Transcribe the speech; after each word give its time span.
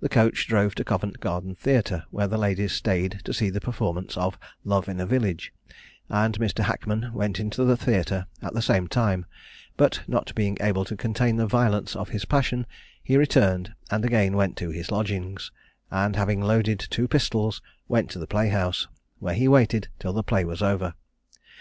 The 0.00 0.08
coach 0.08 0.48
drove 0.48 0.74
to 0.74 0.84
Covent 0.84 1.20
Garden 1.20 1.54
Theatre, 1.54 2.06
where 2.10 2.26
the 2.26 2.36
ladies 2.36 2.72
stayed 2.72 3.20
to 3.22 3.32
see 3.32 3.50
the 3.50 3.60
performance 3.60 4.16
of 4.16 4.36
"Love 4.64 4.88
in 4.88 4.98
a 4.98 5.06
Village," 5.06 5.52
and 6.08 6.36
Mr. 6.40 6.64
Hackman 6.64 7.12
went 7.14 7.38
into 7.38 7.62
the 7.62 7.76
theatre 7.76 8.26
at 8.42 8.52
the 8.52 8.60
same 8.60 8.88
time; 8.88 9.26
but 9.76 10.02
not 10.08 10.34
being 10.34 10.56
able 10.60 10.84
to 10.86 10.96
contain 10.96 11.36
the 11.36 11.46
violence 11.46 11.94
of 11.94 12.08
his 12.08 12.24
passion, 12.24 12.66
he 13.00 13.16
returned, 13.16 13.72
and 13.92 14.04
again 14.04 14.36
went 14.36 14.56
to 14.56 14.70
his 14.70 14.90
lodgings, 14.90 15.52
and 15.88 16.16
having 16.16 16.40
loaded 16.40 16.80
two 16.80 17.06
pistols 17.06 17.62
went 17.86 18.10
to 18.10 18.18
the 18.18 18.26
playhouse, 18.26 18.88
where 19.20 19.34
he 19.36 19.46
waited 19.46 19.86
till 20.00 20.12
the 20.12 20.24
play 20.24 20.44
was 20.44 20.62
over. 20.62 20.94